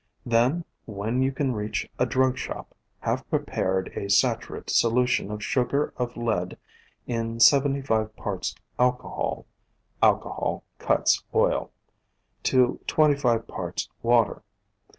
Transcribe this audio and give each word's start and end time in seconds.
Then, 0.25 0.65
when 0.85 1.21
you 1.21 1.31
can 1.31 1.53
reach 1.53 1.87
a 1.99 2.07
drugshop, 2.07 2.65
have 3.01 3.29
prepared 3.29 3.89
a 3.95 4.09
saturate 4.09 4.71
solution 4.71 5.29
of 5.29 5.43
sugar 5.43 5.93
of 5.95 6.17
lead 6.17 6.57
in 7.05 7.39
seventy 7.39 7.83
five 7.83 8.15
parts 8.15 8.55
alco 8.79 9.11
hol 9.13 9.45
(alcohol 10.01 10.63
cuts 10.79 11.23
oil) 11.35 11.69
to 12.41 12.79
twenty 12.87 13.15
five 13.15 13.45
parts 13.45 13.89
water. 14.01 14.41